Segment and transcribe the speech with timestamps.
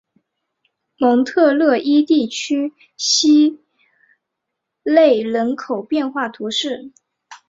[0.97, 3.59] 蒙特勒伊地区希
[4.81, 6.91] 勒人口变化图示